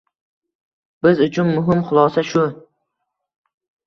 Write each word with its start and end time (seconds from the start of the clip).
Biz 1.07 1.19
uchun 1.25 1.51
muhim 1.57 1.83
xulosa 1.89 2.23
shu. 2.31 2.47